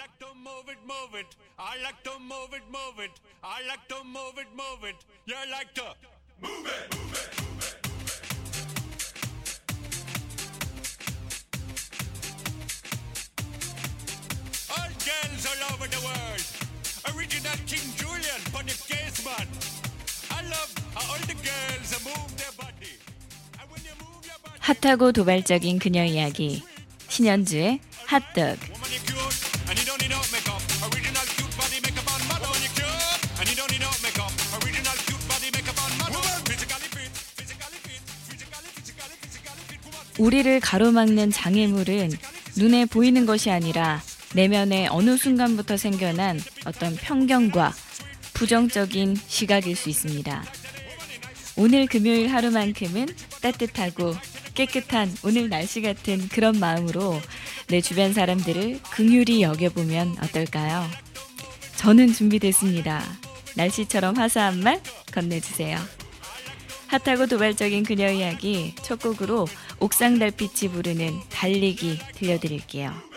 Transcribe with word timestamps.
like 0.00 0.18
to 0.18 0.32
move 0.34 0.66
it, 0.72 0.78
move 0.88 1.14
it. 1.20 1.36
I 1.58 1.76
like 1.84 2.02
to 2.04 2.12
move 2.18 2.54
it, 2.54 2.64
move 2.72 2.98
it. 3.04 3.10
I 3.44 3.60
like 3.68 3.86
to 3.88 4.02
move 4.02 4.38
it, 4.38 4.48
move 4.56 4.82
it. 4.88 4.96
You 5.26 5.34
like 5.52 5.74
to 5.74 5.92
move 6.40 6.64
it, 6.64 6.88
move 6.96 7.12
it. 7.12 7.28
All 14.72 14.92
girls 15.04 15.44
all 15.50 15.62
over 15.74 15.88
the 15.94 16.00
world. 16.08 16.44
Original 17.12 17.58
King 17.66 17.86
Julian, 18.00 18.40
Bonnie 18.54 18.72
Caseman. 18.88 19.48
I 20.30 20.40
love 20.48 20.72
how 20.94 21.12
all 21.12 21.20
the 21.28 21.36
girls 21.44 21.92
move 22.04 22.36
their 22.38 22.52
body. 22.56 22.96
핫하고 24.60 25.12
도발적인 25.12 25.78
그녀 25.78 26.04
이야기. 26.04 26.62
신현주의 27.08 27.80
woman 28.10 28.69
우리를 40.20 40.60
가로막는 40.60 41.30
장애물은 41.30 42.10
눈에 42.58 42.84
보이는 42.84 43.24
것이 43.24 43.50
아니라 43.50 44.02
내면의 44.34 44.88
어느 44.90 45.16
순간부터 45.16 45.78
생겨난 45.78 46.38
어떤 46.66 46.94
편견과 46.94 47.72
부정적인 48.34 49.16
시각일 49.26 49.74
수 49.74 49.88
있습니다. 49.88 50.44
오늘 51.56 51.86
금요일 51.86 52.28
하루만큼은 52.28 53.06
따뜻하고 53.40 54.14
깨끗한 54.54 55.10
오늘 55.24 55.48
날씨 55.48 55.80
같은 55.80 56.28
그런 56.28 56.60
마음으로 56.60 57.18
내 57.68 57.80
주변 57.80 58.12
사람들을 58.12 58.80
긍휼히 58.90 59.40
여겨보면 59.40 60.16
어떨까요? 60.22 60.86
저는 61.76 62.12
준비됐습니다. 62.12 63.02
날씨처럼 63.56 64.18
화사한 64.18 64.60
말 64.60 64.82
건네주세요. 65.12 65.99
핫하고 66.90 67.26
도발적인 67.26 67.84
그녀 67.84 68.10
이야기 68.10 68.74
첫 68.82 69.00
곡으로 69.00 69.46
옥상 69.78 70.18
달빛이 70.18 70.72
부르는 70.72 71.20
달리기 71.30 72.00
들려드릴게요. 72.16 73.09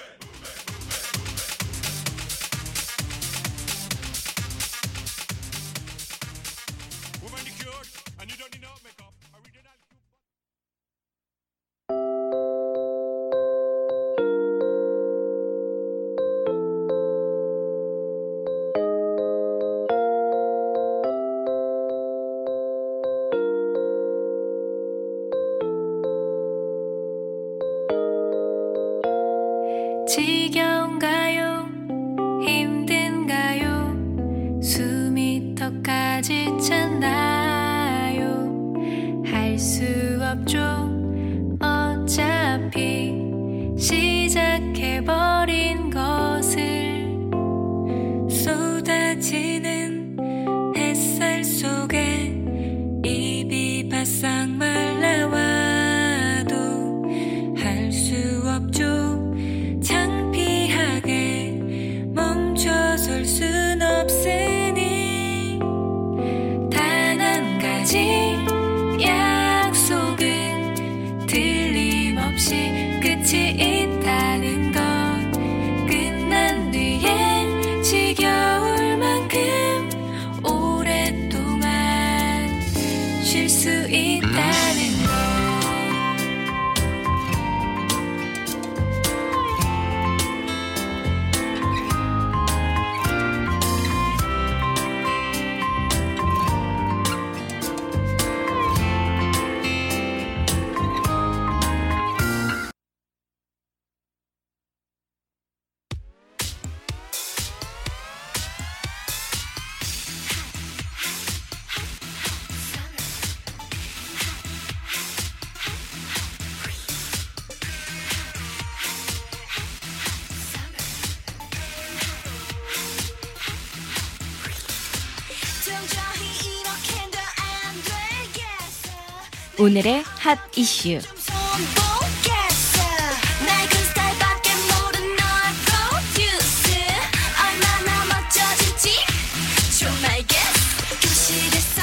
겠어 140.27 140.99
교실에서 141.01 141.81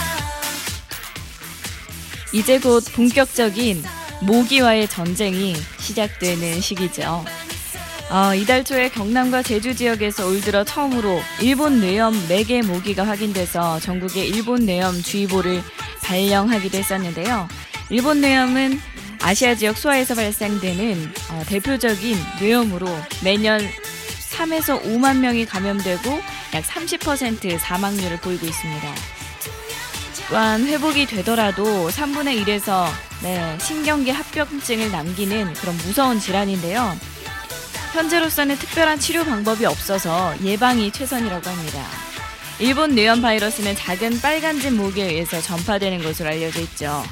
이제 2.33 2.59
곧 2.59 2.85
본격적인 2.93 3.85
모기와의 4.23 4.89
전쟁이 4.89 5.55
시작되는 5.79 6.61
시기죠. 6.61 7.25
어, 8.11 8.35
이달 8.35 8.65
초에 8.65 8.89
경남과 8.89 9.45
제주 9.45 9.77
지역에서 9.77 10.27
올 10.27 10.41
들어 10.41 10.65
처음으로 10.65 11.21
일본 11.41 11.81
뇌염 11.81 12.13
4개 12.29 12.67
모기가 12.67 13.07
확인돼서 13.07 13.79
전국에 13.79 14.25
일본 14.25 14.67
뇌염 14.67 15.01
주의보를 15.01 15.63
발령하기도 16.03 16.77
했었는데요. 16.77 17.49
일본 17.91 18.21
뇌염은 18.21 18.81
아시아 19.21 19.55
지역 19.55 19.77
수하에서 19.77 20.15
발생되는 20.15 21.13
어, 21.31 21.43
대표적인 21.47 22.17
뇌염으로 22.41 22.87
매년 23.23 23.61
3에서 24.31 24.81
5만 24.83 25.19
명이 25.19 25.45
감염되고 25.45 26.11
약 26.55 26.65
30% 26.65 27.59
사망률을 27.59 28.19
보이고 28.19 28.47
있습니다. 28.47 28.95
또한 30.29 30.65
회복이 30.65 31.07
되더라도 31.07 31.91
3분의 31.91 32.45
1에서 32.45 32.87
네, 33.23 33.59
신경계 33.61 34.13
합병증을 34.13 34.93
남기는 34.93 35.53
그런 35.55 35.77
무서운 35.79 36.21
질환인데요. 36.21 36.97
현재로서는 37.93 38.57
특별한 38.57 39.01
치료 39.01 39.25
방법이 39.25 39.67
없어서 39.67 40.33
예방이 40.43 40.93
최선이라고 40.93 41.51
합니다. 41.51 41.85
일본 42.61 42.95
뇌염 42.95 43.21
바이러스는 43.21 43.75
작은 43.75 44.21
빨간진 44.21 44.77
모기에 44.77 45.07
의해서 45.07 45.41
전파되는 45.41 46.03
것으로 46.05 46.29
알려져 46.29 46.61
있죠. 46.61 47.03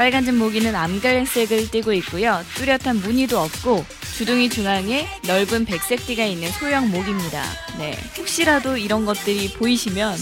빨간진 0.00 0.38
모기는 0.38 0.74
암갈색을 0.74 1.70
띠고 1.70 1.92
있고요. 1.92 2.42
뚜렷한 2.54 3.02
무늬도 3.02 3.38
없고 3.38 3.84
주둥이 4.16 4.48
중앙에 4.48 5.06
넓은 5.26 5.66
백색 5.66 6.06
띠가 6.06 6.24
있는 6.24 6.50
소형 6.52 6.90
모기입니다. 6.90 7.44
네, 7.76 7.98
혹시라도 8.16 8.78
이런 8.78 9.04
것들이 9.04 9.52
보이시면 9.52 10.16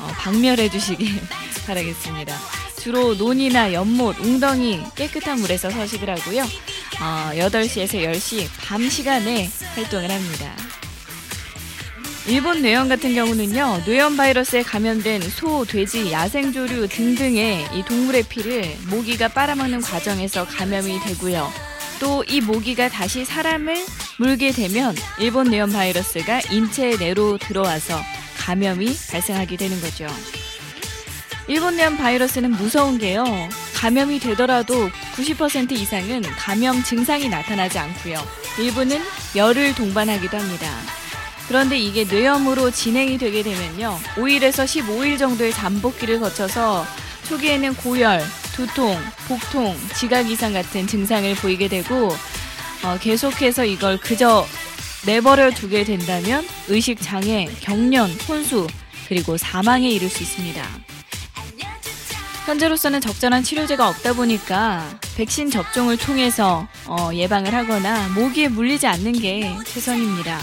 어, 0.00 0.08
박멸해 0.18 0.68
주시길 0.68 1.08
바라겠습니다. 1.66 2.36
주로 2.78 3.14
논이나 3.14 3.72
연못, 3.72 4.20
웅덩이 4.20 4.82
깨끗한 4.94 5.40
물에서 5.40 5.70
서식을 5.70 6.10
하고요. 6.10 6.42
어, 6.42 7.30
8시에서 7.32 8.04
10시 8.04 8.46
밤 8.60 8.86
시간에 8.90 9.48
활동을 9.74 10.10
합니다. 10.10 10.54
일본 12.26 12.62
뇌염 12.62 12.88
같은 12.88 13.14
경우는요, 13.14 13.82
뇌염 13.84 14.16
바이러스에 14.16 14.62
감염된 14.62 15.20
소, 15.28 15.64
돼지, 15.66 16.10
야생조류 16.10 16.88
등등의 16.88 17.66
이 17.74 17.84
동물의 17.84 18.22
피를 18.24 18.64
모기가 18.88 19.28
빨아먹는 19.28 19.82
과정에서 19.82 20.46
감염이 20.46 21.00
되고요. 21.00 21.52
또 22.00 22.24
이 22.26 22.40
모기가 22.40 22.88
다시 22.88 23.24
사람을 23.24 23.76
물게 24.18 24.52
되면 24.52 24.94
일본 25.18 25.50
뇌염 25.50 25.70
바이러스가 25.70 26.40
인체 26.50 26.96
내로 26.96 27.36
들어와서 27.38 28.00
감염이 28.38 28.96
발생하게 29.10 29.56
되는 29.56 29.80
거죠. 29.80 30.06
일본 31.46 31.76
뇌염 31.76 31.96
바이러스는 31.98 32.52
무서운 32.52 32.96
게요. 32.98 33.24
감염이 33.74 34.18
되더라도 34.18 34.88
90% 35.14 35.72
이상은 35.72 36.22
감염 36.22 36.82
증상이 36.82 37.28
나타나지 37.28 37.78
않고요. 37.78 38.16
일부는 38.58 38.98
열을 39.36 39.74
동반하기도 39.74 40.36
합니다. 40.38 41.03
그런데 41.48 41.78
이게 41.78 42.04
뇌염으로 42.04 42.70
진행이 42.70 43.18
되게 43.18 43.42
되면요. 43.42 43.98
5일에서 44.16 44.64
15일 44.64 45.18
정도의 45.18 45.52
잠복기를 45.52 46.20
거쳐서 46.20 46.86
초기에는 47.28 47.74
고열, 47.76 48.22
두통, 48.54 48.98
복통, 49.28 49.76
지각 49.94 50.30
이상 50.30 50.52
같은 50.52 50.86
증상을 50.86 51.34
보이게 51.36 51.68
되고 51.68 52.14
어, 52.82 52.98
계속해서 53.00 53.64
이걸 53.64 53.98
그저 53.98 54.46
내버려 55.06 55.50
두게 55.50 55.84
된다면 55.84 56.46
의식 56.68 57.00
장애, 57.00 57.48
경련, 57.60 58.10
혼수 58.28 58.66
그리고 59.08 59.36
사망에 59.36 59.88
이를 59.88 60.08
수 60.08 60.22
있습니다. 60.22 60.62
현재로서는 62.46 63.00
적절한 63.00 63.42
치료제가 63.42 63.88
없다 63.88 64.12
보니까 64.12 64.98
백신 65.16 65.50
접종을 65.50 65.96
통해서 65.96 66.66
어, 66.86 67.10
예방을 67.12 67.54
하거나 67.54 68.08
모기에 68.08 68.48
물리지 68.48 68.86
않는 68.86 69.12
게 69.12 69.56
최선입니다. 69.64 70.38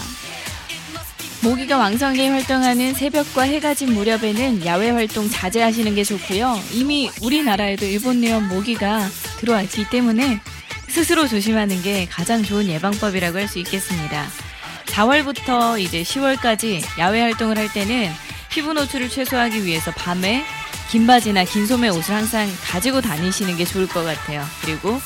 모기가 1.42 1.76
왕성하게 1.76 2.28
활동하는 2.28 2.94
새벽과 2.94 3.42
해가 3.42 3.74
진 3.74 3.92
무렵에는 3.94 4.64
야외 4.64 4.90
활동 4.90 5.28
자제하시는 5.28 5.94
게 5.94 6.04
좋고요. 6.04 6.58
이미 6.72 7.10
우리나라에도 7.20 7.84
일본 7.84 8.20
뇌염 8.20 8.48
모기가 8.48 9.08
들어왔기 9.38 9.90
때문에 9.90 10.40
스스로 10.88 11.26
조심하는 11.26 11.82
게 11.82 12.06
가장 12.08 12.44
좋은 12.44 12.66
예방법이라고 12.68 13.38
할 13.38 13.48
수 13.48 13.58
있겠습니다. 13.58 14.26
4월부터 14.86 15.80
이제 15.80 16.02
10월까지 16.02 16.82
야외 16.98 17.20
활동을 17.22 17.58
할 17.58 17.72
때는 17.72 18.10
피부 18.50 18.72
노출을 18.72 19.08
최소화하기 19.08 19.64
위해서 19.64 19.90
밤에 19.92 20.44
긴 20.90 21.06
바지나 21.06 21.44
긴 21.44 21.66
소매 21.66 21.88
옷을 21.88 22.14
항상 22.14 22.46
가지고 22.62 23.00
다니시는 23.00 23.56
게 23.56 23.64
좋을 23.64 23.88
것 23.88 24.04
같아요. 24.04 24.44
그리고 24.62 25.00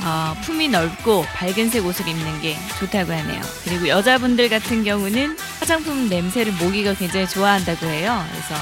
어, 0.00 0.34
품이 0.42 0.68
넓고 0.68 1.22
밝은색 1.34 1.84
옷을 1.84 2.06
입는 2.06 2.40
게 2.40 2.56
좋다고 2.78 3.12
하네요. 3.12 3.40
그리고 3.64 3.88
여자분들 3.88 4.48
같은 4.48 4.84
경우는 4.84 5.36
화장품 5.58 6.08
냄새를 6.08 6.52
모기가 6.52 6.94
굉장히 6.94 7.26
좋아한다고 7.28 7.86
해요. 7.86 8.24
그래서 8.30 8.54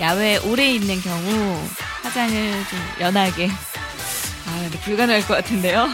야외에 0.00 0.38
오래 0.38 0.70
있는 0.70 1.00
경우 1.00 1.60
화장을 2.02 2.52
좀 2.70 2.78
연하게 3.00 3.48
아, 3.48 4.60
근데 4.62 4.78
불가능할 4.80 5.26
것 5.26 5.34
같은데요. 5.34 5.88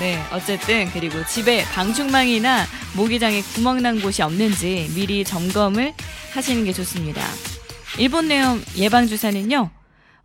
네, 0.00 0.20
어쨌든 0.32 0.90
그리고 0.92 1.24
집에 1.26 1.64
방충망이나 1.66 2.66
모기장에 2.94 3.42
구멍 3.54 3.80
난 3.82 4.00
곳이 4.00 4.22
없는지 4.22 4.90
미리 4.94 5.22
점검을 5.24 5.94
하시는 6.32 6.64
게 6.64 6.72
좋습니다. 6.72 7.22
일본 7.98 8.26
뇌염 8.26 8.64
예방 8.76 9.06
주사는요. 9.06 9.70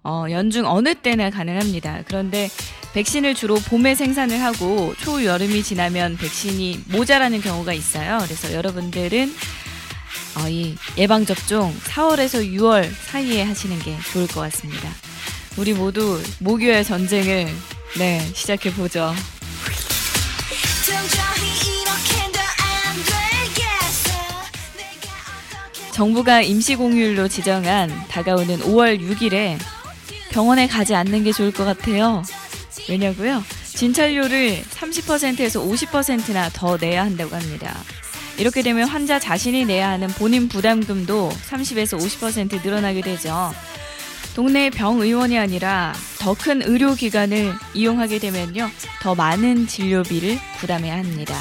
어, 0.03 0.25
연중 0.31 0.65
어느 0.65 0.95
때나 0.95 1.29
가능합니다. 1.29 2.03
그런데 2.07 2.49
백신을 2.93 3.35
주로 3.35 3.55
봄에 3.55 3.95
생산을 3.95 4.41
하고 4.41 4.93
초여름이 4.99 5.63
지나면 5.63 6.17
백신이 6.17 6.85
모자라는 6.87 7.41
경우가 7.41 7.73
있어요. 7.73 8.17
그래서 8.23 8.53
여러분들은 8.53 9.33
어, 10.37 10.49
이 10.49 10.75
예방 10.97 11.25
접종 11.25 11.75
4월에서 11.85 12.45
6월 12.55 12.89
사이에 13.07 13.43
하시는 13.43 13.77
게 13.79 13.97
좋을 14.11 14.27
것 14.27 14.41
같습니다. 14.41 14.89
우리 15.57 15.73
모두 15.73 16.21
모기와의 16.39 16.83
전쟁을 16.83 17.47
네 17.97 18.19
시작해 18.33 18.73
보죠. 18.73 19.13
정부가 25.91 26.41
임시 26.41 26.75
공휴일로 26.75 27.27
지정한 27.27 27.91
다가오는 28.07 28.59
5월 28.59 29.01
6일에 29.01 29.57
병원에 30.31 30.65
가지 30.67 30.95
않는 30.95 31.25
게 31.25 31.33
좋을 31.33 31.51
것 31.51 31.65
같아요. 31.65 32.23
왜냐고요? 32.87 33.43
진찰료를 33.65 34.63
30%에서 34.63 35.61
50%나 35.63 36.49
더 36.53 36.77
내야 36.77 37.03
한다고 37.03 37.35
합니다. 37.35 37.77
이렇게 38.37 38.61
되면 38.61 38.87
환자 38.87 39.19
자신이 39.19 39.65
내야 39.65 39.89
하는 39.89 40.07
본인 40.07 40.47
부담금도 40.47 41.29
30에서 41.49 41.99
50% 41.99 42.63
늘어나게 42.63 43.01
되죠. 43.01 43.53
동네 44.35 44.69
병의원이 44.69 45.37
아니라 45.37 45.93
더 46.19 46.33
큰 46.33 46.61
의료기관을 46.61 47.53
이용하게 47.73 48.19
되면요. 48.19 48.69
더 49.01 49.15
많은 49.15 49.67
진료비를 49.67 50.37
부담해야 50.59 50.97
합니다. 50.97 51.35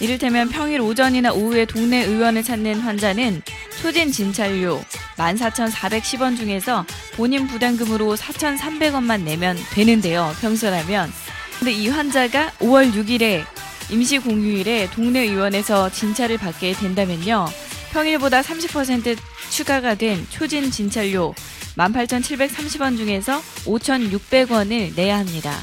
이를테면 0.00 0.48
평일 0.50 0.80
오전이나 0.80 1.32
오후에 1.32 1.64
동네 1.66 2.04
의원을 2.04 2.42
찾는 2.42 2.80
환자는 2.80 3.42
초진 3.80 4.12
진찰료 4.12 4.82
14,410원 5.20 6.36
중에서 6.36 6.84
본인 7.14 7.46
부담금으로 7.46 8.16
4,300원만 8.16 9.22
내면 9.22 9.56
되는데요. 9.72 10.34
평소라면. 10.40 11.12
근데 11.58 11.72
이 11.72 11.88
환자가 11.88 12.52
5월 12.60 12.92
6일에 12.92 13.44
임시 13.90 14.18
공휴일에 14.18 14.88
동네 14.90 15.20
의원에서 15.20 15.90
진찰을 15.90 16.38
받게 16.38 16.72
된다면요. 16.72 17.46
평일보다 17.92 18.40
30% 18.40 19.16
추가가 19.50 19.94
된 19.94 20.26
초진 20.30 20.70
진찰료 20.70 21.34
18,730원 21.76 22.96
중에서 22.96 23.40
5,600원을 23.64 24.94
내야 24.94 25.18
합니다. 25.18 25.54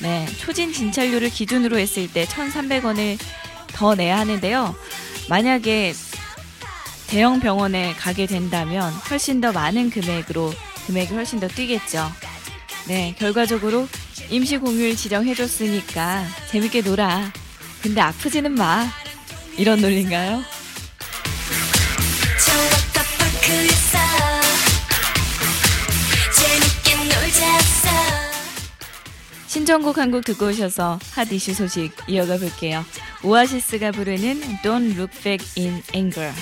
네, 0.00 0.26
초진 0.38 0.72
진찰료를 0.72 1.28
기준으로 1.30 1.78
했을 1.78 2.10
때 2.10 2.24
1,300원을 2.24 3.18
더 3.68 3.94
내야 3.94 4.18
하는데요. 4.18 4.74
만약에 5.28 5.92
대형 7.08 7.40
병원에 7.40 7.94
가게 7.94 8.26
된다면 8.26 8.92
훨씬 9.10 9.40
더 9.40 9.50
많은 9.52 9.90
금액으로 9.90 10.52
금액이 10.86 11.14
훨씬 11.14 11.40
더 11.40 11.48
뛰겠죠. 11.48 12.10
네, 12.86 13.14
결과적으로 13.18 13.88
임시 14.30 14.58
공휴일 14.58 14.96
지정해줬으니까 14.96 16.24
재밌게 16.50 16.82
놀아. 16.82 17.32
근데 17.82 18.00
아프지는 18.00 18.52
마. 18.52 18.86
이런 19.56 19.80
논리인가요? 19.80 20.42
놀자서 27.04 27.88
신청곡 29.46 29.98
한 29.98 30.10
곡 30.10 30.24
듣고 30.24 30.46
오셔서 30.48 30.98
핫 31.14 31.30
이슈 31.32 31.54
소식 31.54 31.92
이어가 32.06 32.38
볼게요. 32.38 32.84
오아시스가 33.22 33.92
부르는 33.92 34.40
Don't 34.62 34.94
Look 34.96 35.22
Back 35.22 35.62
in 35.62 35.82
Anger. 35.94 36.32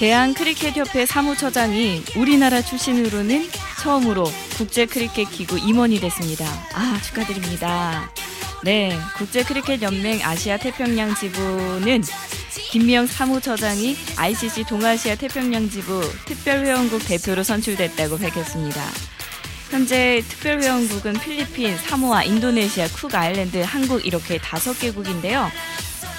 대한 0.00 0.32
크리켓협회 0.32 1.04
사무처장이 1.04 2.04
우리나라 2.16 2.62
출신으로는 2.62 3.46
처음으로 3.82 4.24
국제 4.56 4.86
크리켓 4.86 5.30
기구 5.30 5.58
임원이 5.58 6.00
됐습니다. 6.00 6.46
아, 6.72 6.98
축하드립니다. 7.04 8.10
네, 8.64 8.98
국제 9.18 9.44
크리켓 9.44 9.82
연맹 9.82 10.20
아시아 10.24 10.56
태평양 10.56 11.14
지부는 11.14 12.02
김미영 12.70 13.08
사무처장이 13.08 13.94
ICC 14.16 14.64
동아시아 14.64 15.16
태평양 15.16 15.68
지부 15.68 16.00
특별회원국 16.24 17.06
대표로 17.06 17.42
선출됐다고 17.42 18.16
밝혔습니다. 18.16 18.82
현재 19.68 20.24
특별회원국은 20.30 21.12
필리핀, 21.20 21.76
사모아, 21.76 22.24
인도네시아, 22.24 22.88
쿡 22.88 23.14
아일랜드, 23.14 23.58
한국 23.58 24.06
이렇게 24.06 24.38
다섯 24.38 24.78
개국인데요. 24.80 25.50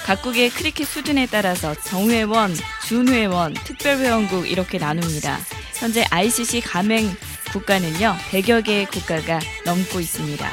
각국의 0.04 0.50
크리켓 0.50 0.86
수준에 0.86 1.26
따라서 1.26 1.74
정회원, 1.74 2.54
준회원, 2.86 3.54
특별회원국 3.54 4.48
이렇게 4.50 4.78
나눕니다. 4.78 5.38
현재 5.74 6.04
ICC 6.10 6.60
가맹 6.60 7.08
국가는요, 7.52 8.16
100여 8.30 8.64
개의 8.64 8.86
국가가 8.86 9.38
넘고 9.64 10.00
있습니다. 10.00 10.48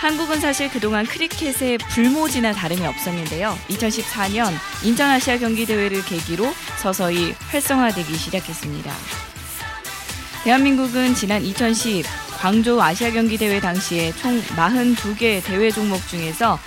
한국은 0.00 0.40
사실 0.40 0.70
그동안 0.70 1.04
크리켓의 1.04 1.76
불모지나 1.78 2.52
다름이 2.52 2.86
없었는데요. 2.86 3.56
2014년 3.68 4.52
인천아시아 4.82 5.38
경기대회를 5.38 6.04
계기로 6.04 6.50
서서히 6.78 7.32
활성화되기 7.50 8.14
시작했습니다. 8.16 8.92
대한민국은 10.44 11.14
지난 11.14 11.42
2010 11.42 12.06
광저우 12.40 12.80
아시아 12.80 13.10
경기 13.10 13.36
대회 13.36 13.60
당시에 13.60 14.12
총 14.12 14.40
42개 14.40 15.44
대회 15.44 15.70
종목 15.70 16.08
중에서 16.08 16.58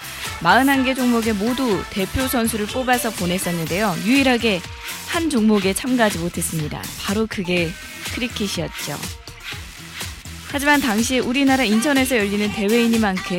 41개 0.41 0.95
종목에 0.95 1.33
모두 1.33 1.83
대표 1.89 2.27
선수를 2.27 2.67
뽑아서 2.67 3.09
보냈었는데요. 3.09 3.95
유일하게 4.05 4.61
한 5.07 5.31
종목에 5.31 5.73
참가하지 5.73 6.19
못했습니다. 6.19 6.79
바로 7.01 7.25
그게 7.27 7.71
크리켓이었죠. 8.13 8.99
하지만 10.51 10.79
당시 10.79 11.17
우리나라 11.17 11.63
인천에서 11.63 12.17
열리는 12.17 12.51
대회이니만큼 12.51 13.35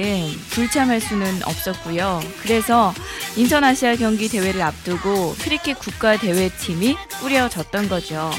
불참할 0.51 1.01
수는 1.01 1.45
없었고요. 1.45 2.21
그래서 2.43 2.93
인천 3.37 3.63
아시아 3.63 3.95
경기 3.95 4.29
대회를 4.29 4.61
앞두고 4.61 5.37
크리켓 5.39 5.79
국가 5.79 6.17
대회팀이 6.17 6.97
꾸려졌던 7.21 7.89
거죠. 7.89 8.33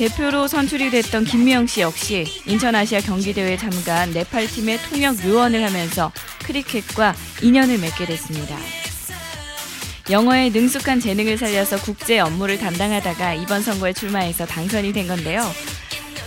대표로 0.00 0.48
선출이 0.48 0.90
됐던 0.90 1.26
김미영 1.26 1.66
씨 1.66 1.82
역시 1.82 2.24
인천 2.46 2.74
아시아 2.74 3.02
경기 3.02 3.34
대회 3.34 3.58
참가한 3.58 4.12
네팔 4.12 4.46
팀의 4.46 4.78
통역 4.88 5.22
요원을 5.22 5.62
하면서 5.62 6.10
크리켓과 6.44 7.14
인연을 7.42 7.76
맺게 7.76 8.06
됐습니다. 8.06 8.56
영어에 10.08 10.48
능숙한 10.48 11.00
재능을 11.00 11.36
살려서 11.36 11.82
국제 11.82 12.18
업무를 12.18 12.56
담당하다가 12.56 13.34
이번 13.34 13.60
선거에 13.60 13.92
출마해서 13.92 14.46
당선이 14.46 14.94
된 14.94 15.06
건데요. 15.06 15.42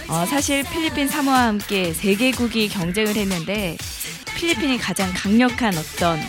어, 0.08 0.24
사실 0.28 0.64
필리핀 0.66 1.08
사모와 1.08 1.48
함께 1.48 1.94
세 1.94 2.14
개국이 2.14 2.70
경쟁을 2.70 3.16
했는데 3.16 3.76
필리핀이 4.36 4.78
가장 4.78 5.12
강력한 5.16 5.76
어떤 5.76 6.20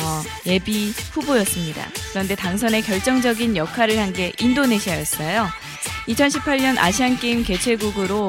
어, 0.00 0.22
예비 0.46 0.92
후보였습니다. 1.10 1.88
그런데 2.12 2.36
당선에 2.36 2.82
결정적인 2.82 3.56
역할을 3.56 3.98
한 3.98 4.12
게 4.12 4.32
인도네시아였어요. 4.38 5.48
2018년 6.08 6.78
아시안 6.78 7.18
게임 7.18 7.44
개최국으로 7.44 8.28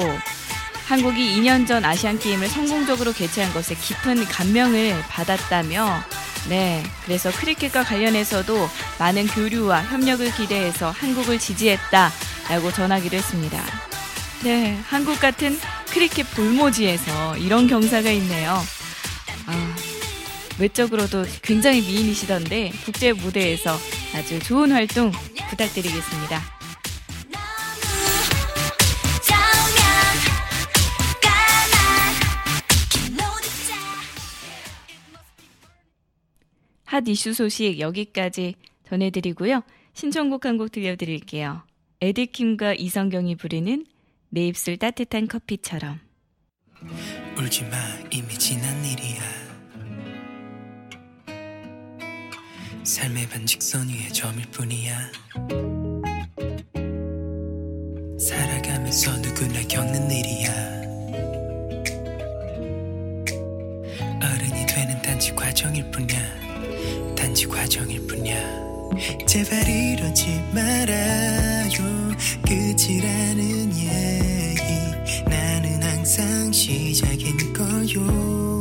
한국이 0.86 1.36
2년 1.36 1.66
전 1.66 1.84
아시안 1.84 2.18
게임을 2.18 2.48
성공적으로 2.48 3.12
개최한 3.12 3.52
것에 3.52 3.74
깊은 3.74 4.24
감명을 4.24 5.00
받았다며 5.08 6.02
네, 6.48 6.82
그래서 7.04 7.30
크리켓과 7.30 7.84
관련해서도 7.84 8.68
많은 8.98 9.26
교류와 9.28 9.82
협력을 9.82 10.30
기대해서 10.32 10.90
한국을 10.90 11.38
지지했다라고 11.38 12.72
전하기도 12.72 13.16
했습니다. 13.16 13.62
네, 14.42 14.78
한국 14.86 15.20
같은 15.20 15.58
크리켓 15.90 16.30
볼모지에서 16.34 17.36
이런 17.36 17.66
경사가 17.66 18.10
있네요. 18.10 18.60
아, 19.46 19.76
외적으로도 20.58 21.24
굉장히 21.42 21.82
미인이시던데 21.82 22.72
국제 22.84 23.12
무대에서 23.12 23.78
아주 24.14 24.38
좋은 24.40 24.72
활동 24.72 25.12
부탁드리겠습니다. 25.50 26.59
핫 37.00 37.08
이슈 37.08 37.32
소식 37.32 37.80
여기까지 37.80 38.56
전해드리고요. 38.86 39.62
신청곡 39.94 40.44
한 40.44 40.58
곡 40.58 40.70
들려드릴게요. 40.70 41.62
에디킴과 42.02 42.74
이성경이 42.74 43.36
부르는 43.36 43.86
내 44.28 44.46
입술 44.46 44.76
따뜻한 44.76 45.26
커피처럼. 45.26 45.98
울지 47.38 47.64
마 47.64 47.76
이미 48.12 48.28
지난 48.38 48.84
일이야 48.84 49.20
삶의 52.84 53.28
반직선 53.30 53.88
위에 53.88 54.08
점일 54.08 54.44
뿐이야 54.50 54.92
살아가면서 58.18 59.16
누구나 59.18 59.62
겪는 59.68 60.10
일이야 60.10 60.50
어른이 64.22 64.66
되는 64.66 65.02
단지 65.02 65.34
과정일 65.34 65.90
뿐이야 65.90 66.49
단지 67.20 67.46
과정일 67.46 68.06
뿐이야. 68.06 68.40
제발 69.26 69.68
이러지 69.68 70.40
말아요. 70.54 72.10
끝이라는 72.46 73.76
얘기. 73.76 74.62
나는 75.28 75.82
항상 75.82 76.50
시작인 76.50 77.52
거요. 77.52 78.60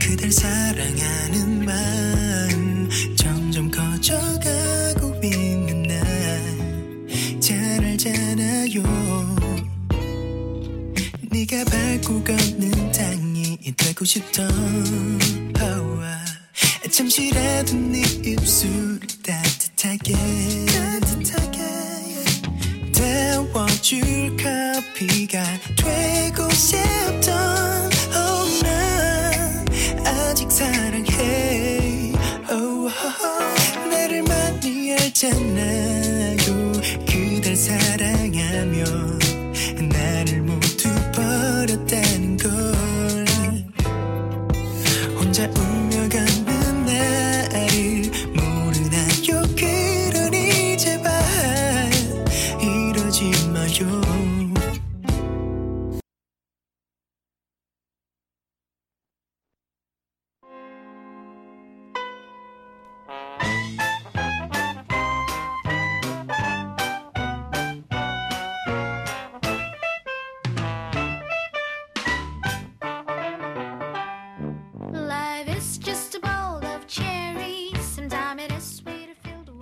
그댈 0.00 0.32
사랑하는 0.32 1.64
마음 1.64 2.88
점점 3.16 3.70
커져가고 3.70 5.20
있는 5.22 5.84
나잘 7.38 7.84
알잖아요. 7.84 8.82
네가 11.30 11.64
밟고 11.64 12.24
걷는 12.24 12.90
땅이 12.90 13.58
되고 13.76 14.04
싶던 14.04 15.05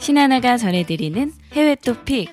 신하나가 0.05 0.59
전해드리는 0.59 1.33
해외 1.55 1.75
토픽. 1.77 2.31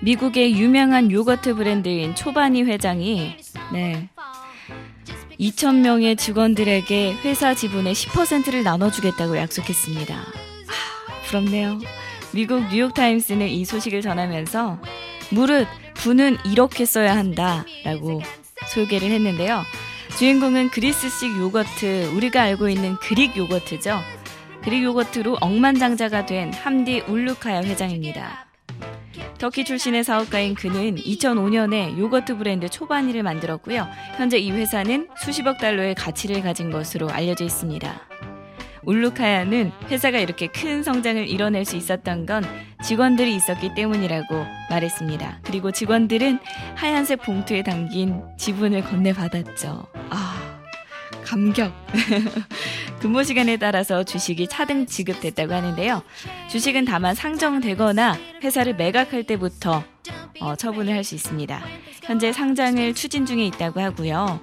미국의 0.00 0.54
유명한 0.54 1.12
요거트 1.12 1.54
브랜드인 1.54 2.16
초바니 2.16 2.64
회장이 2.64 3.36
네, 3.72 4.08
2,000명의 5.38 6.18
직원들에게 6.18 7.18
회사 7.24 7.54
지분의 7.54 7.94
10%를 7.94 8.64
나눠주겠다고 8.64 9.36
약속했습니다. 9.36 10.12
아, 10.16 11.22
부럽네요. 11.28 11.78
미국 12.32 12.66
뉴욕타임스는 12.66 13.46
이 13.46 13.64
소식을 13.64 14.02
전하면서 14.02 14.80
무릇 15.30 15.68
부는 15.94 16.38
이렇게 16.46 16.84
써야 16.84 17.16
한다 17.16 17.64
라고 17.84 18.20
소개를 18.68 19.10
했는데요. 19.10 19.62
주인공은 20.18 20.70
그리스식 20.70 21.36
요거트, 21.38 22.12
우리가 22.14 22.42
알고 22.42 22.68
있는 22.68 22.96
그릭 22.96 23.36
요거트죠. 23.36 24.00
그릭 24.62 24.84
요거트로 24.84 25.38
억만장자가 25.40 26.26
된 26.26 26.52
함디 26.52 27.00
울루카야 27.08 27.62
회장입니다. 27.62 28.46
터키 29.38 29.64
출신의 29.64 30.04
사업가인 30.04 30.54
그는 30.54 30.94
2005년에 30.96 31.98
요거트 31.98 32.36
브랜드 32.36 32.68
초바니를 32.68 33.24
만들었고요. 33.24 33.88
현재 34.16 34.38
이 34.38 34.52
회사는 34.52 35.08
수십억 35.16 35.58
달러의 35.58 35.96
가치를 35.96 36.42
가진 36.42 36.70
것으로 36.70 37.10
알려져 37.10 37.44
있습니다. 37.44 38.11
울루카야는 38.84 39.72
회사가 39.88 40.18
이렇게 40.18 40.46
큰 40.48 40.82
성장을 40.82 41.26
이뤄낼 41.28 41.64
수 41.64 41.76
있었던 41.76 42.26
건 42.26 42.44
직원들이 42.84 43.34
있었기 43.36 43.74
때문이라고 43.74 44.44
말했습니다. 44.70 45.40
그리고 45.44 45.70
직원들은 45.70 46.38
하얀색 46.74 47.22
봉투에 47.22 47.62
담긴 47.62 48.22
지분을 48.38 48.82
건네받았죠. 48.82 49.86
아, 50.10 50.58
감격. 51.24 51.72
근무 53.00 53.24
시간에 53.24 53.56
따라서 53.56 54.04
주식이 54.04 54.48
차등 54.48 54.86
지급됐다고 54.86 55.52
하는데요. 55.54 56.02
주식은 56.48 56.84
다만 56.84 57.14
상정되거나 57.14 58.16
회사를 58.42 58.74
매각할 58.76 59.24
때부터 59.24 59.82
어, 60.40 60.56
처분을 60.56 60.92
할 60.92 61.04
수 61.04 61.14
있습니다. 61.14 61.60
현재 62.04 62.32
상장을 62.32 62.94
추진 62.94 63.26
중에 63.26 63.44
있다고 63.46 63.80
하고요. 63.80 64.40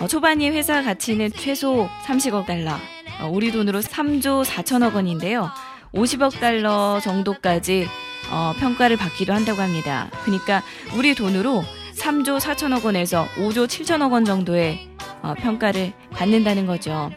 어, 0.00 0.06
초반이 0.08 0.48
회사 0.50 0.82
가치는 0.82 1.30
최소 1.32 1.88
30억 2.06 2.46
달러, 2.46 2.72
어, 2.72 2.78
우리 3.26 3.50
돈으로 3.50 3.80
3조 3.80 4.44
4천억 4.44 4.94
원인데요. 4.94 5.50
50억 5.92 6.38
달러 6.38 7.00
정도까지 7.02 7.88
어, 8.30 8.52
평가를 8.58 8.96
받기도 8.96 9.32
한다고 9.32 9.62
합니다. 9.62 10.10
그러니까 10.24 10.62
우리 10.96 11.14
돈으로 11.14 11.64
3조 11.96 12.38
4천억 12.38 12.84
원에서 12.84 13.26
5조 13.36 13.66
7천억 13.66 14.12
원 14.12 14.24
정도의 14.24 14.88
어, 15.22 15.34
평가를 15.34 15.92
받는다는 16.10 16.66
거죠. 16.66 17.10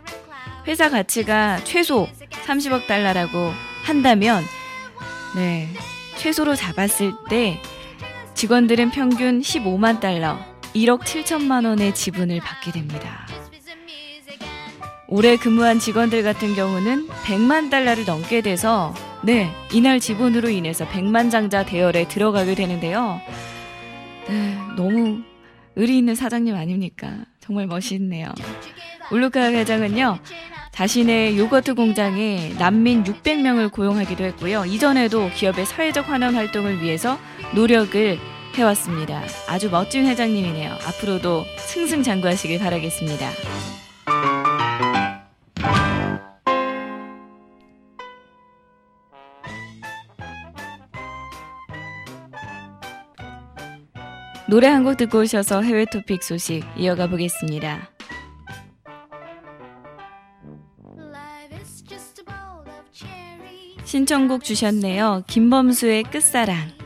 회사 0.68 0.90
가치가 0.90 1.60
최소 1.64 2.08
30억 2.46 2.88
달러라고 2.88 3.52
한다면, 3.84 4.44
네, 5.36 5.68
최소로 6.18 6.56
잡았을 6.56 7.14
때 7.30 7.60
직원들은 8.36 8.92
평균 8.92 9.42
15만 9.42 10.00
달러, 10.00 10.40
1억 10.76 11.02
7천만 11.02 11.66
원의 11.66 11.94
지분을 11.94 12.40
받게 12.40 12.72
됩니다. 12.72 13.26
올해 15.12 15.36
근무한 15.36 15.78
직원들 15.78 16.24
같은 16.24 16.56
경우는 16.56 17.10
100만 17.10 17.70
달러를 17.70 18.06
넘게 18.06 18.40
돼서 18.40 18.94
네, 19.24 19.52
이날 19.74 20.00
지분으로 20.00 20.50
인해서 20.50 20.88
100만 20.88 21.30
장자 21.30 21.66
대열에 21.66 22.08
들어가게 22.08 22.56
되는데요. 22.56 23.20
네, 24.30 24.58
너무 24.78 25.20
의리 25.76 25.98
있는 25.98 26.16
사장님 26.16 26.56
아닙니까? 26.56 27.26
정말 27.42 27.68
멋있네요. 27.68 28.30
울루카 29.12 29.52
회장은요, 29.52 30.18
자신의 30.72 31.38
요거트 31.38 31.74
공장에 31.74 32.54
난민 32.58 33.04
600명을 33.04 33.70
고용하기도 33.70 34.24
했고요. 34.24 34.64
이전에도 34.66 35.30
기업의 35.32 35.66
사회적 35.66 36.08
환원 36.08 36.36
활동을 36.36 36.82
위해서 36.82 37.20
노력을 37.54 38.18
해왔습니다. 38.56 39.24
아주 39.50 39.70
멋진 39.70 40.06
회장님이네요. 40.06 40.72
앞으로도 40.72 41.44
승승장구하시길 41.58 42.60
바라겠습니다. 42.60 43.30
노래 54.52 54.68
한 54.68 54.84
곡 54.84 54.98
듣고 54.98 55.20
오셔서 55.20 55.62
해외 55.62 55.86
토픽 55.86 56.22
소식 56.22 56.66
이어가 56.76 57.08
보겠습니다. 57.08 57.90
신청곡 63.86 64.44
주셨네요. 64.44 65.24
김범수의 65.28 66.04
끝사랑. 66.04 66.81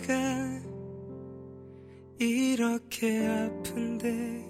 내가 0.00 0.14
이렇게 2.18 3.26
아픈데 3.26 4.48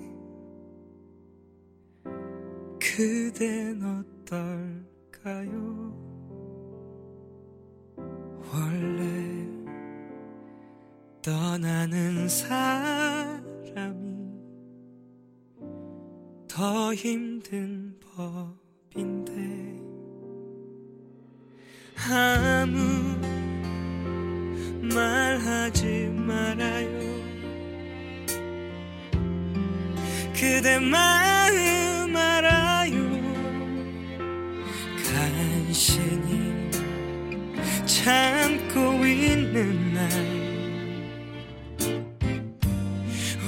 그댄 2.81 3.83
어떨까요? 4.25 5.51
원래 8.53 9.47
떠나는 11.23 12.29
사람이 12.29 13.41
더 16.49 16.95
힘든 16.95 17.97
법인데 18.01 19.41
아무 22.09 23.20
말하지 24.95 26.11
말아요. 26.15 26.89
그대 30.35 30.79
마음 30.79 32.17
알아요. 32.17 32.93
간신히 35.13 36.71
참고 37.87 39.05
있는 39.05 39.93
날 39.93 40.09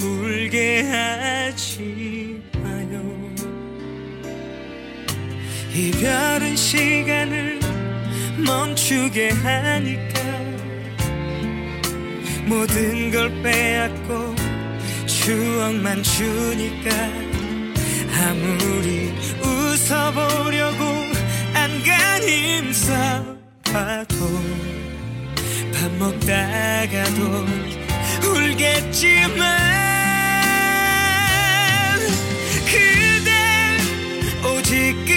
울게 0.00 0.82
하지 0.82 2.42
마요. 2.62 3.02
이별은 5.74 6.54
시간을 6.56 7.60
멈추게 8.44 9.30
하니까 9.30 10.11
모든 12.52 13.10
걸 13.10 13.42
빼앗고 13.42 14.34
추억만 15.06 16.02
주니까 16.02 16.90
아무리 18.14 19.10
웃어보려고 19.40 20.84
안간 21.54 22.22
힘 22.22 22.72
써봐도 22.74 24.16
밥 25.72 25.90
먹다가도 25.98 27.46
울겠지만 28.28 29.46
그대 32.66 33.30
오직 34.46 35.11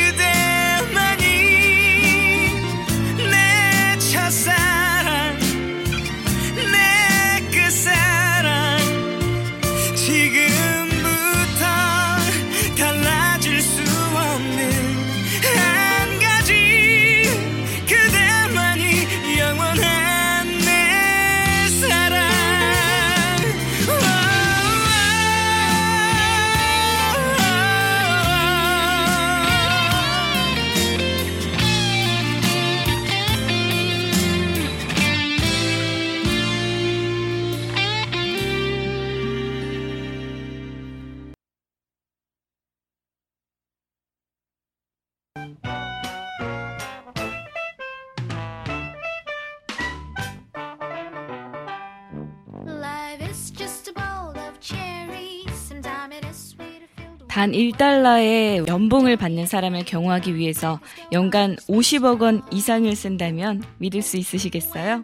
단 57.45 57.51
1달러의 57.51 58.67
연봉을 58.67 59.17
받는 59.17 59.45
사람을 59.45 59.85
경호하기 59.85 60.35
위해서 60.35 60.79
연간 61.11 61.55
50억 61.69 62.19
원 62.23 62.41
이상을 62.49 62.95
쓴다면 62.95 63.61
믿을 63.77 64.01
수 64.01 64.17
있으시겠어요? 64.17 65.03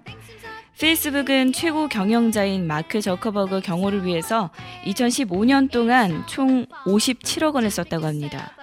페이스북은 0.79 1.53
최고 1.53 1.87
경영자인 1.87 2.65
마크 2.65 2.99
저커버그 2.99 3.61
경호를 3.61 4.05
위해서 4.05 4.49
2015년 4.85 5.69
동안 5.69 6.23
총 6.25 6.65
57억 6.87 7.53
원을 7.53 7.69
썼다고 7.69 8.07
합니다. 8.07 8.57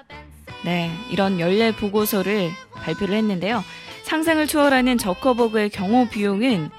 네, 0.64 0.90
이런 1.12 1.38
연례 1.38 1.70
보고서를 1.70 2.50
발표를 2.82 3.14
했는데요. 3.14 3.62
상상을 4.02 4.44
초월하는 4.48 4.98
저커버그의 4.98 5.70
경호 5.70 6.08
비용은 6.08 6.70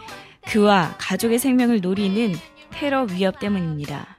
그와 0.48 0.96
가족의 0.98 1.40
생명을 1.40 1.80
노리는 1.80 2.36
테러 2.72 3.04
위협 3.04 3.40
때문입니다. 3.40 4.19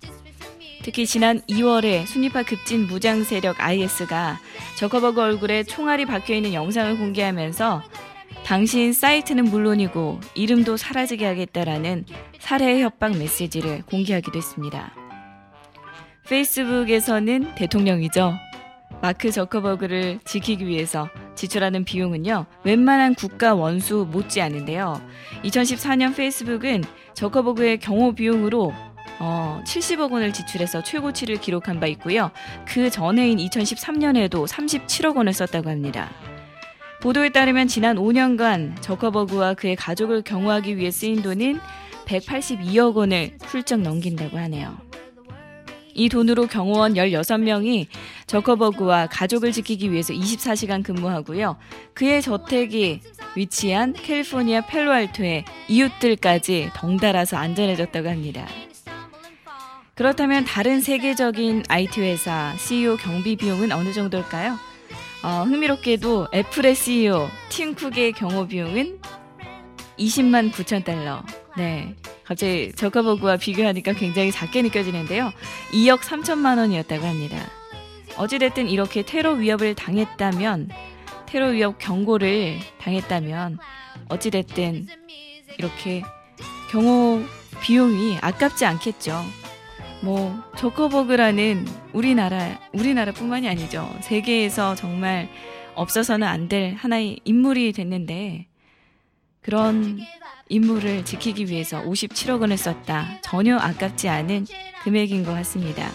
특히 0.83 1.07
지난 1.07 1.41
2월에 1.43 2.07
순위파 2.07 2.43
급진 2.43 2.87
무장 2.87 3.23
세력 3.23 3.61
IS가 3.61 4.41
저커버그 4.79 5.21
얼굴에 5.21 5.65
총알이 5.65 6.07
박혀 6.07 6.35
있는 6.35 6.55
영상을 6.55 6.97
공개하면서 6.97 7.83
당신 8.45 8.93
사이트는 8.93 9.45
물론이고 9.45 10.21
이름도 10.35 10.77
사라지게 10.77 11.27
하겠다라는 11.27 12.07
살해 12.39 12.83
협박 12.83 13.17
메시지를 13.19 13.83
공개하기도 13.83 14.37
했습니다. 14.37 14.93
페이스북에서는 16.29 17.55
대통령이죠. 17.57 18.35
마크 19.03 19.31
저커버그를 19.31 20.21
지키기 20.25 20.67
위해서 20.67 21.09
지출하는 21.35 21.85
비용은요, 21.85 22.47
웬만한 22.65 23.15
국가 23.15 23.55
원수 23.55 24.07
못지 24.11 24.41
않은데요. 24.41 25.01
2014년 25.45 26.15
페이스북은 26.15 26.85
저커버그의 27.15 27.79
경호 27.79 28.15
비용으로 28.15 28.75
어, 29.21 29.61
70억 29.65 30.11
원을 30.11 30.33
지출해서 30.33 30.83
최고치를 30.83 31.41
기록한 31.41 31.79
바 31.79 31.87
있고요. 31.89 32.31
그 32.67 32.91
전해인 32.91 33.39
2013년에도 33.39 34.49
37억 34.49 35.17
원을 35.17 35.35
썼다고 35.35 35.69
합니다. 35.69 36.11
보도에 37.03 37.29
따르면 37.31 37.69
지난 37.69 37.97
5년간 37.97 38.81
저커버그와 38.83 39.55
그의 39.55 39.77
가족을 39.77 40.23
경호하기 40.23 40.77
위해 40.79 40.91
쓰인 40.91 41.23
돈은 41.23 41.61
182억 42.07 42.97
원을 42.97 43.37
훌쩍 43.43 43.81
넘긴다고 43.81 44.39
하네요. 44.39 44.77
이 45.93 46.09
돈으로 46.09 46.47
경호원 46.47 46.95
16명이 46.95 47.87
저커버그와 48.27 49.09
가족을 49.09 49.53
지키기 49.53 49.93
위해서 49.93 50.15
24시간 50.15 50.83
근무하고요. 50.83 51.57
그의 51.93 52.23
저택이 52.23 53.01
위치한 53.37 53.93
캘리포니아 53.93 54.63
펠로알토의 54.63 55.45
이웃들까지 55.69 56.71
덩달아서 56.75 57.37
안전해졌다고 57.37 58.09
합니다. 58.09 58.47
그렇다면 60.01 60.47
다른 60.47 60.81
세계적인 60.81 61.65
IT 61.69 62.01
회사 62.01 62.55
CEO 62.57 62.97
경비 62.97 63.37
비용은 63.37 63.71
어느 63.71 63.93
정도일까요? 63.93 64.57
어, 65.23 65.45
흥미롭게도 65.45 66.29
애플의 66.33 66.75
CEO 66.75 67.29
팀 67.51 67.75
쿡의 67.75 68.13
경호 68.13 68.47
비용은 68.47 68.99
20만 69.99 70.53
9천 70.53 70.85
달러. 70.85 71.23
네. 71.59 71.95
갑자기 72.25 72.73
저커버그와 72.77 73.37
비교하니까 73.37 73.93
굉장히 73.93 74.33
작게 74.33 74.63
느껴지는데요. 74.63 75.33
2억 75.73 75.99
3천만 75.99 76.57
원이었다고 76.57 77.05
합니다. 77.07 77.37
어찌됐든 78.17 78.71
이렇게 78.71 79.03
테러 79.03 79.33
위협을 79.33 79.75
당했다면, 79.75 80.71
테러 81.27 81.49
위협 81.49 81.77
경고를 81.77 82.59
당했다면, 82.81 83.59
어찌됐든 84.09 84.87
이렇게 85.59 86.03
경호 86.71 87.23
비용이 87.61 88.17
아깝지 88.23 88.65
않겠죠. 88.65 89.40
뭐 90.03 90.43
저커버그라는 90.57 91.67
우리나라 91.93 92.59
우리나라뿐만이 92.73 93.49
아니죠. 93.49 93.89
세계에서 94.01 94.75
정말 94.75 95.29
없어서는 95.75 96.27
안 96.27 96.49
될 96.49 96.75
하나의 96.75 97.21
인물이 97.25 97.73
됐는데 97.73 98.47
그런 99.41 100.01
인물을 100.49 101.05
지키기 101.05 101.47
위해서 101.49 101.83
57억 101.83 102.41
원을 102.41 102.57
썼다. 102.57 103.21
전혀 103.23 103.57
아깝지 103.57 104.09
않은 104.09 104.47
금액인 104.83 105.25
것 105.25 105.33
같습니다. 105.33 105.89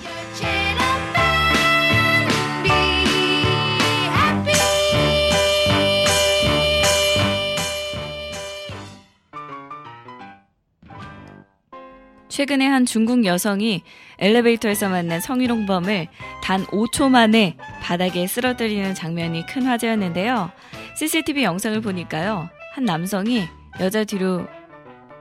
최근에 12.35 12.67
한 12.67 12.85
중국 12.85 13.23
여성이 13.23 13.81
엘리베이터에서 14.19 14.89
만난 14.89 15.21
성희롱범을 15.21 16.09
단 16.43 16.65
5초 16.65 17.07
만에 17.07 17.55
바닥에 17.81 18.27
쓰러뜨리는 18.27 18.93
장면이 18.93 19.45
큰 19.45 19.63
화제였는데요. 19.63 20.51
CCTV 20.97 21.45
영상을 21.45 21.79
보니까요. 21.79 22.49
한 22.73 22.83
남성이 22.83 23.45
여자 23.79 24.03
뒤로 24.03 24.45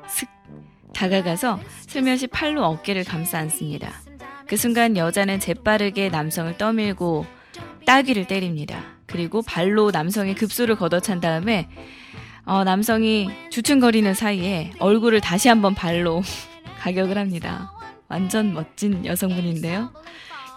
슥 0.09 0.29
다가가서 0.93 1.61
슬며시 1.87 2.27
팔로 2.27 2.65
어깨를 2.65 3.05
감싸 3.05 3.39
안습니다. 3.39 3.93
그 4.49 4.57
순간 4.57 4.97
여자는 4.97 5.39
재빠르게 5.39 6.09
남성을 6.09 6.59
떠밀고 6.59 7.27
따귀를 7.87 8.27
때립니다. 8.27 8.83
그리고 9.07 9.41
발로 9.41 9.93
남성의 9.93 10.35
급소를 10.35 10.75
걷어찬 10.75 11.21
다음에 11.21 11.69
어, 12.45 12.65
남성이 12.65 13.29
주춤거리는 13.51 14.15
사이에 14.15 14.73
얼굴을 14.81 15.21
다시 15.21 15.49
한번 15.49 15.77
발로 15.77 16.25
가격을 16.85 17.17
합니다. 17.17 17.73
완전 18.09 18.53
멋진 18.53 19.07
여성분인데요. 19.07 19.91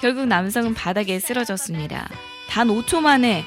결국 0.01 0.25
남성은 0.25 0.73
바닥에 0.73 1.19
쓰러졌습니다. 1.19 2.09
단 2.49 2.67
5초 2.67 2.99
만에 2.99 3.45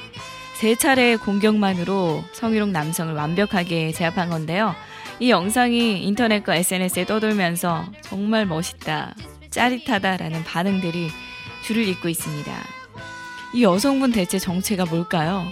세 0.55 0.73
차례의 0.73 1.17
공격만으로 1.17 2.23
성희롱 2.33 2.71
남성을 2.71 3.13
완벽하게 3.13 3.91
제압한 3.91 4.31
건데요. 4.31 4.75
이 5.19 5.29
영상이 5.29 6.03
인터넷과 6.03 6.55
SNS에 6.55 7.05
떠돌면서 7.05 7.85
정말 8.01 8.47
멋있다, 8.47 9.13
짜릿하다라는 9.51 10.43
반응들이 10.43 11.09
줄을 11.63 11.87
잇고 11.87 12.09
있습니다. 12.09 12.51
이 13.53 13.63
여성분 13.63 14.11
대체 14.11 14.39
정체가 14.39 14.85
뭘까요? 14.85 15.45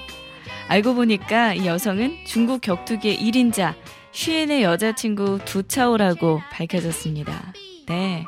알고 0.68 0.96
보니까 0.96 1.54
이 1.54 1.68
여성은 1.68 2.26
중국 2.26 2.62
격투기의 2.62 3.20
1인자 3.20 3.76
쉬엔의 4.12 4.63
여자친구 4.63 5.39
두차오라고 5.45 6.41
밝혀졌습니다. 6.52 7.54
네, 7.88 8.26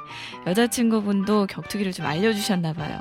여자친구분도 0.48 1.48
격투기를 1.48 1.92
좀 1.92 2.06
알려주셨나 2.06 2.74
봐요. 2.74 3.00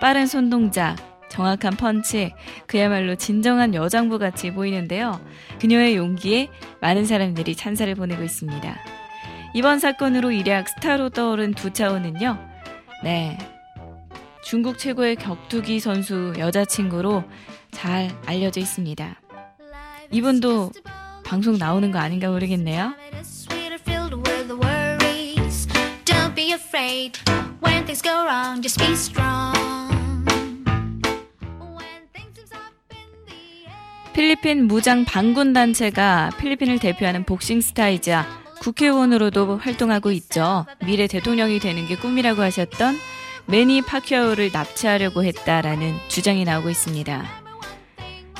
빠른 0.00 0.26
손동작, 0.26 0.96
정확한 1.28 1.76
펀치, 1.76 2.32
그야말로 2.66 3.14
진정한 3.16 3.74
여장부 3.74 4.18
같이 4.18 4.52
보이는데요. 4.52 5.20
그녀의 5.60 5.96
용기에 5.96 6.48
많은 6.80 7.04
사람들이 7.04 7.56
찬사를 7.56 7.94
보내고 7.94 8.22
있습니다. 8.22 8.76
이번 9.54 9.78
사건으로 9.78 10.32
일약 10.32 10.68
스타로 10.68 11.10
떠오른 11.10 11.52
두차오는요, 11.52 12.38
네, 13.02 13.38
중국 14.42 14.78
최고의 14.78 15.16
격투기 15.16 15.80
선수 15.80 16.32
여자친구로 16.38 17.24
잘 17.70 18.10
알려져 18.26 18.60
있습니다. 18.60 19.20
이분도 20.10 20.70
방송 21.34 21.58
나오는 21.58 21.90
거 21.90 21.98
아닌가 21.98 22.30
모르겠네요. 22.30 22.94
필리핀 34.12 34.68
무장 34.68 35.04
반군 35.04 35.52
단체가 35.52 36.30
필리핀을 36.38 36.78
대표하는 36.78 37.24
복싱 37.24 37.60
스타이자 37.60 38.24
국회의원으로도 38.60 39.56
활동하고 39.56 40.12
있죠. 40.12 40.66
미래 40.86 41.08
대통령이 41.08 41.58
되는 41.58 41.84
게 41.88 41.96
꿈이라고 41.96 42.42
하셨던 42.42 42.94
매니 43.46 43.82
파키아오를 43.82 44.50
납치하려고 44.52 45.24
했다라는 45.24 45.96
주장이 46.06 46.44
나오고 46.44 46.70
있습니다. 46.70 47.43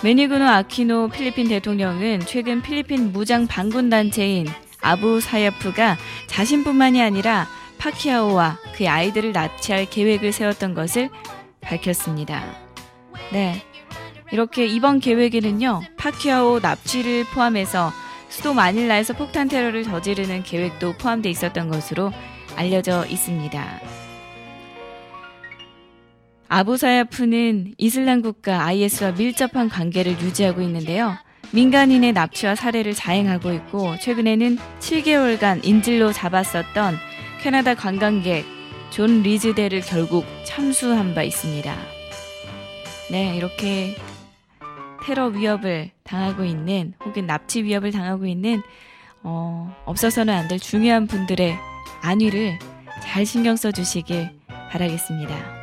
매니구노 0.04 0.44
아키노 0.44 1.08
필리핀 1.08 1.48
대통령은 1.48 2.20
최근 2.26 2.60
필리핀 2.60 3.10
무장 3.10 3.46
반군 3.46 3.88
단체인 3.88 4.46
아부 4.82 5.18
사야프가 5.18 5.96
자신뿐만이 6.26 7.00
아니라 7.00 7.48
파키아오와 7.78 8.58
그의 8.74 8.90
아이들을 8.90 9.32
납치할 9.32 9.86
계획을 9.86 10.32
세웠던 10.32 10.74
것을 10.74 11.08
밝혔습니다. 11.62 12.44
네. 13.32 13.62
이렇게 14.30 14.66
이번 14.66 15.00
계획에는요, 15.00 15.80
파키아오 15.96 16.60
납치를 16.60 17.24
포함해서 17.32 17.90
수도 18.28 18.52
마닐라에서 18.52 19.14
폭탄 19.14 19.48
테러를 19.48 19.84
저지르는 19.84 20.42
계획도 20.42 20.98
포함되어 20.98 21.30
있었던 21.30 21.70
것으로 21.70 22.12
알려져 22.56 23.06
있습니다. 23.06 24.03
아부사야프는 26.54 27.74
이슬람 27.78 28.22
국가 28.22 28.64
IS와 28.64 29.10
밀접한 29.10 29.68
관계를 29.68 30.12
유지하고 30.20 30.62
있는데요. 30.62 31.16
민간인의 31.50 32.12
납치와 32.12 32.54
살해를 32.54 32.94
자행하고 32.94 33.52
있고 33.54 33.96
최근에는 33.98 34.58
7개월간 34.78 35.64
인질로 35.64 36.12
잡았었던 36.12 36.96
캐나다 37.42 37.74
관광객 37.74 38.44
존 38.90 39.22
리즈델을 39.24 39.80
결국 39.80 40.24
참수한 40.44 41.16
바 41.16 41.24
있습니다. 41.24 41.74
네, 43.10 43.36
이렇게 43.36 43.96
테러 45.04 45.26
위협을 45.26 45.90
당하고 46.04 46.44
있는 46.44 46.94
혹은 47.04 47.26
납치 47.26 47.64
위협을 47.64 47.90
당하고 47.90 48.26
있는 48.26 48.62
어, 49.24 49.74
없어서는 49.86 50.32
안 50.32 50.46
될 50.46 50.60
중요한 50.60 51.08
분들의 51.08 51.56
안위를 52.02 52.60
잘 53.02 53.26
신경 53.26 53.56
써 53.56 53.72
주시길 53.72 54.30
바라겠습니다. 54.70 55.53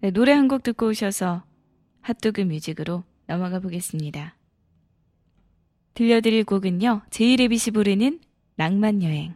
네, 0.00 0.10
노래 0.10 0.32
한 0.32 0.48
곡 0.48 0.62
듣고 0.62 0.88
오셔서 0.88 1.44
핫도그 2.02 2.42
뮤직으로 2.42 3.04
넘어가 3.26 3.58
보겠습니다. 3.60 4.36
들려드릴 5.94 6.44
곡은요, 6.44 7.02
제이레빗이 7.10 7.72
부르는 7.72 8.20
낭만 8.54 9.02
여행. 9.02 9.34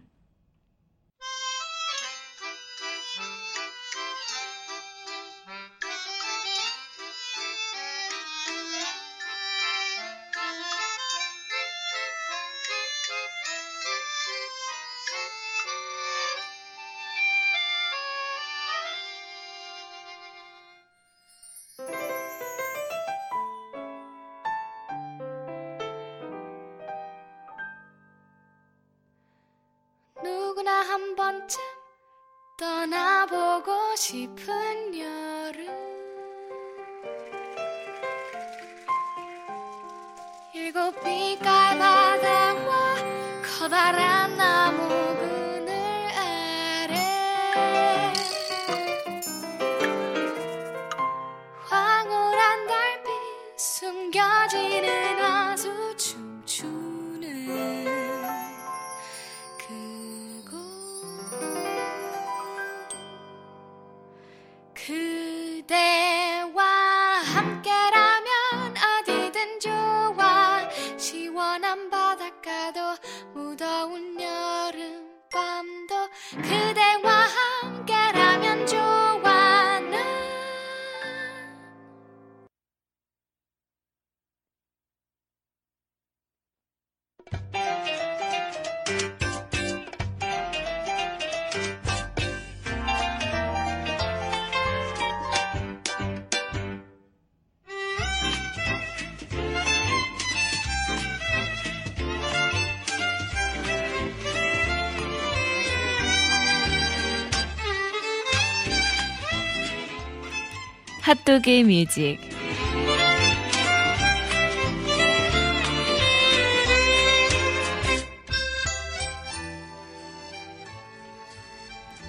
핫도그 111.03 111.65
Music. 111.67 112.19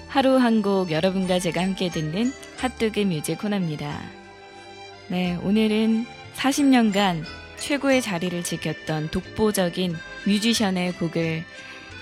하루 0.08 0.36
한 0.36 0.62
곡 0.62 0.92
여러분과 0.92 1.40
제가 1.40 1.60
함께 1.60 1.88
듣는 1.90 2.32
핫도그 2.58 3.00
Music 3.00 3.38
코너입니다. 3.38 4.00
네, 5.08 5.36
오늘은 5.42 6.06
40년간 6.36 7.24
최고의 7.56 8.00
자리를 8.00 8.42
지켰던 8.44 9.10
독보적인 9.10 9.96
뮤지션의 10.26 10.92
곡을 10.92 11.44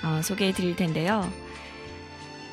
어, 0.05 0.21
소개해 0.23 0.53
드릴 0.53 0.77
텐데요. 0.77 1.33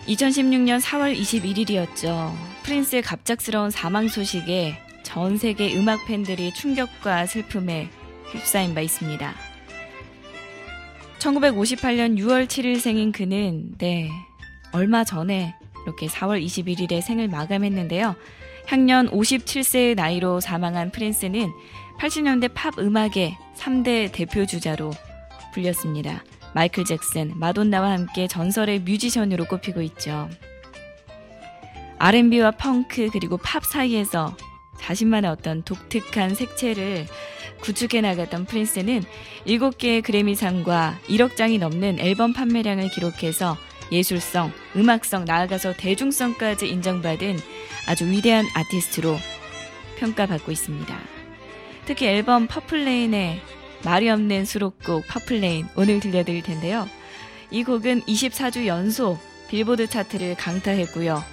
2016년 0.07 0.81
4월 0.81 1.15
21일이었죠. 1.17 2.33
프린스의 2.63 3.01
갑작스러운 3.01 3.69
사망 3.69 4.07
소식에 4.07 4.75
전 5.03 5.37
세계 5.37 5.75
음악 5.75 6.05
팬들이 6.05 6.53
충격과 6.53 7.25
슬픔에 7.25 7.89
휩싸인 8.31 8.73
바 8.73 8.81
있습니다. 8.81 9.33
1958년 11.19 12.17
6월 12.17 12.47
7일 12.47 12.79
생인 12.79 13.11
그는 13.11 13.73
네 13.77 14.09
얼마 14.71 15.03
전에 15.03 15.55
이렇게 15.83 16.07
4월 16.07 16.43
21일에 16.43 17.01
생을 17.01 17.27
마감했는데요. 17.27 18.15
향년 18.67 19.09
57세의 19.09 19.95
나이로 19.95 20.39
사망한 20.39 20.91
프린스는 20.91 21.51
80년대 21.99 22.51
팝 22.53 22.77
음악의 22.77 23.37
3대 23.57 24.11
대표 24.11 24.45
주자로 24.45 24.91
불렸습니다. 25.53 26.23
마이클 26.53 26.83
잭슨, 26.83 27.33
마돈나와 27.37 27.91
함께 27.91 28.27
전설의 28.27 28.79
뮤지션으로 28.79 29.45
꼽히고 29.45 29.81
있죠. 29.83 30.29
R&B와 31.99 32.51
펑크 32.51 33.09
그리고 33.11 33.37
팝 33.37 33.63
사이에서 33.65 34.35
자신만의 34.79 35.29
어떤 35.29 35.63
독특한 35.63 36.33
색채를 36.33 37.05
구축해 37.61 38.01
나갔던 38.01 38.45
프린스는 38.45 39.03
7개의 39.45 40.01
그래미상과 40.01 40.99
1억 41.07 41.35
장이 41.35 41.57
넘는 41.57 41.99
앨범 41.99 42.33
판매량을 42.33 42.89
기록해서 42.89 43.57
예술성, 43.91 44.51
음악성, 44.75 45.25
나아가서 45.25 45.73
대중성까지 45.73 46.69
인정받은 46.69 47.37
아주 47.87 48.05
위대한 48.09 48.45
아티스트로 48.55 49.17
평가받고 49.97 50.51
있습니다. 50.51 50.97
특히 51.85 52.05
앨범 52.07 52.47
Purple 52.47 52.94
Rain의 52.94 53.41
말이 53.83 54.09
없는 54.09 54.45
수록곡 54.45 55.07
Purple 55.07 55.43
Rain 55.43 55.67
오늘 55.75 55.99
들려드릴 55.99 56.43
텐데요. 56.43 56.87
이 57.51 57.63
곡은 57.63 58.01
24주 58.01 58.65
연속 58.65 59.19
빌보드 59.49 59.87
차트를 59.87 60.35
강타했고요. 60.35 61.23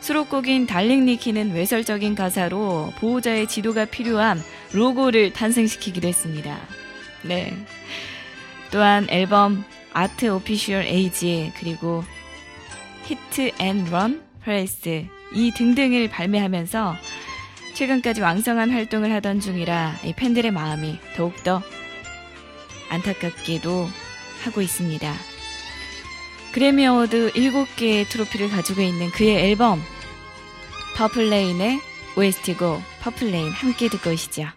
수록곡인 0.00 0.66
Darling 0.66 1.04
Nikki는 1.04 1.52
외설적인 1.52 2.14
가사로 2.14 2.92
보호자의 2.98 3.46
지도가 3.46 3.84
필요함 3.84 4.40
로고를 4.72 5.32
탄생시키기도 5.32 6.08
했습니다. 6.08 6.58
네. 7.22 7.52
또한 8.72 9.06
앨범 9.10 9.64
Art 9.92 10.26
Official 10.26 10.84
Age 10.84 11.52
그리고 11.58 12.02
Hit 13.04 13.52
n 13.58 13.74
Run 13.74 14.22
Phase 14.42 15.06
이 15.34 15.52
등등을 15.52 16.08
발매하면서 16.08 16.96
최근까지 17.74 18.20
왕성한 18.20 18.70
활동을 18.70 19.12
하던 19.14 19.40
중이라 19.40 19.96
이 20.04 20.12
팬들의 20.12 20.50
마음이 20.50 20.98
더욱더 21.16 21.62
안타깝게도 22.90 23.88
하고 24.44 24.60
있습니다. 24.60 25.14
그래미 26.52 26.86
어워드 26.86 27.32
7개의 27.32 28.08
트로피를 28.08 28.50
가지고 28.50 28.82
있는 28.82 29.10
그의 29.10 29.50
앨범 29.50 29.82
Purple 30.96 31.38
Rain의 31.38 31.80
OST고 32.16 32.82
Purple 33.00 33.30
Rain 33.30 33.50
함께 33.52 33.88
듣고 33.88 34.10
오시죠. 34.10 34.48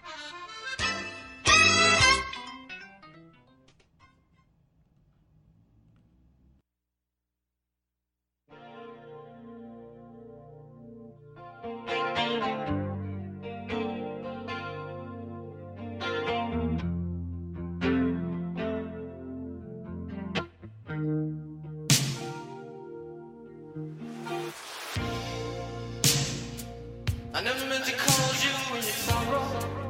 Never 27.44 27.66
meant 27.66 27.86
to 27.86 27.92
cause 27.92 28.46
you 28.46 28.52
any 28.72 28.82
sorrow. 28.82 29.83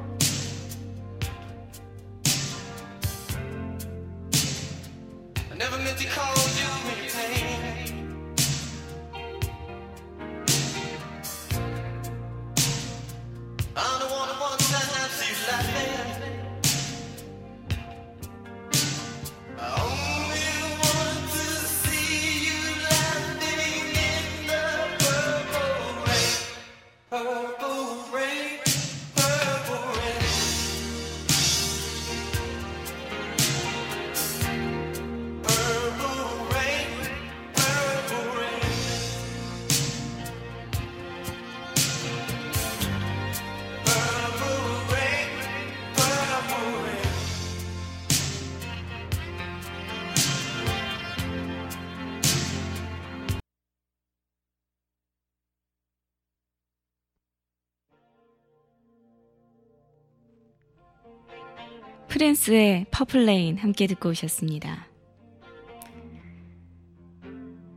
프린스의 62.24 62.86
Purple 62.90 63.31
Rain 63.31 63.58
함께 63.58 63.86
듣고 63.86 64.08
오셨습니다. 64.12 64.88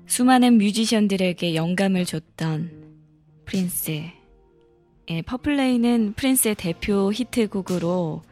수많은 0.07 0.59
뮤지션들에게 0.59 1.57
영감을 1.57 2.05
줬던 2.05 2.71
프린스. 3.45 4.03
예, 5.11 5.23
Purple 5.23 5.64
Rain은 5.64 6.13
프린스의 6.13 6.55
대표 6.55 7.13
히트곡으로 7.13 8.23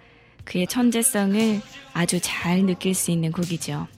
그의 0.44 0.68
천재성을 0.68 1.61
아주 1.94 2.20
잘 2.22 2.62
느낄 2.62 2.94
수 2.94 3.11
있는 3.11 3.33
곡이죠. 3.33 3.88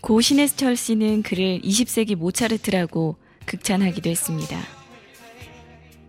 고 0.00 0.20
신해철 0.20 0.74
씨는 0.74 1.22
그를 1.22 1.60
20세기 1.60 2.16
모차르트라고 2.16 3.14
극찬하기도 3.46 4.10
했습니다. 4.10 4.58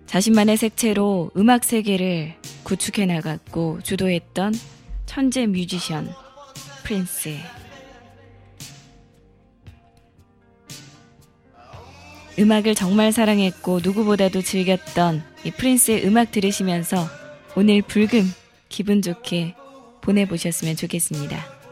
자신만의 0.07 0.57
색채로 0.57 1.33
음악 1.37 1.65
세계를 1.65 2.33
구축해 2.63 3.05
나갔고 3.05 3.81
주도했던 3.83 4.53
천재 5.13 5.45
뮤지션 5.45 6.11
프린스. 6.83 7.37
음악을 12.39 12.73
정말 12.73 13.11
사랑했고 13.11 13.81
누구보다도 13.83 14.41
즐겼던 14.41 15.23
이 15.43 15.51
프린스의 15.51 16.07
음악 16.07 16.31
들으시면서 16.31 17.05
오늘 17.55 17.83
불금 17.83 18.23
기분 18.69 19.03
좋게 19.03 19.53
보내보셨으면 20.01 20.75
좋겠습니다. 20.77 21.62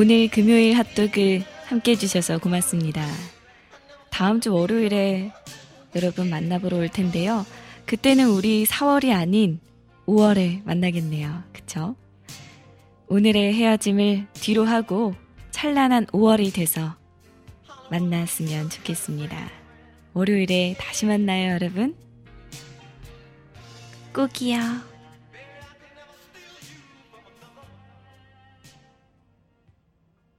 오늘 0.00 0.28
금요일 0.28 0.76
핫도그 0.76 1.40
함께 1.66 1.90
해주셔서 1.90 2.38
고맙습니다. 2.38 3.04
다음 4.10 4.40
주 4.40 4.54
월요일에 4.54 5.32
여러분 5.96 6.30
만나보러 6.30 6.76
올 6.76 6.88
텐데요. 6.88 7.44
그때는 7.84 8.28
우리 8.28 8.64
4월이 8.64 9.12
아닌 9.12 9.58
5월에 10.06 10.64
만나겠네요. 10.64 11.42
그쵸? 11.52 11.96
오늘의 13.08 13.54
헤어짐을 13.54 14.28
뒤로 14.34 14.66
하고 14.66 15.16
찬란한 15.50 16.06
5월이 16.06 16.54
돼서 16.54 16.94
만났으면 17.90 18.70
좋겠습니다. 18.70 19.50
월요일에 20.14 20.76
다시 20.78 21.06
만나요, 21.06 21.54
여러분. 21.54 21.96
꼭이요. 24.14 24.87